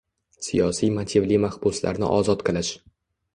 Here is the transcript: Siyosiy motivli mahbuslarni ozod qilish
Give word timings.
Siyosiy 0.45 0.89
motivli 0.95 1.37
mahbuslarni 1.43 2.11
ozod 2.17 2.43
qilish 2.49 2.73